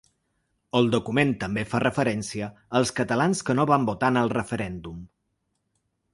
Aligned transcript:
El 0.77 0.87
document 0.95 1.33
també 1.43 1.65
fa 1.73 1.81
referència 1.83 2.47
als 2.81 2.93
catalans 3.01 3.43
que 3.51 3.57
no 3.61 3.67
van 3.75 3.87
votar 3.93 4.11
en 4.17 4.19
el 4.25 4.35
referèndum. 4.39 5.07